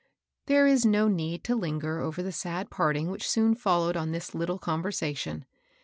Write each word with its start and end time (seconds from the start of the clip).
There 0.47 0.65
is 0.65 0.83
no 0.83 1.07
need 1.07 1.43
to 1.43 1.55
linger 1.55 1.99
over 1.99 2.23
the 2.23 2.31
sad 2.31 2.71
part 2.71 2.97
ing 2.97 3.11
which 3.11 3.29
soon 3.29 3.53
followed 3.53 3.95
on 3.95 4.11
this 4.11 4.33
little 4.33 4.57
conversation. 4.57 5.45